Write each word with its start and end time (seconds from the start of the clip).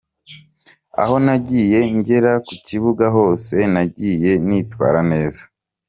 Aho 1.01 1.15
nagiye 1.25 1.79
ngera 1.97 2.31
ku 2.45 2.53
kibuga 2.65 3.05
hose 3.17 3.55
nagiye 3.73 4.31
nitwara 4.47 5.01
neza. 5.11 5.41